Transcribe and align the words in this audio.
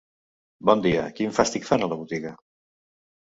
Bon 0.69 0.79
dia, 0.85 1.03
quin 1.19 1.35
fàstic 1.41 1.67
fan 1.69 1.85
a 1.85 1.91
la 1.93 1.99
botiga? 2.01 2.33